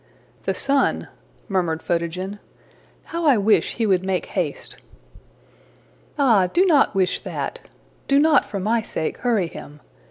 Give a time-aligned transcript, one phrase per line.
[0.47, 1.09] ''``The sun,''
[1.47, 2.39] murmured Photogen.
[3.09, 4.77] ``How I wish he would make haste!''
[6.17, 6.51] ``Ah!
[6.51, 7.59] do not wish that.
[8.07, 9.79] Do not, for my sake, hurry him.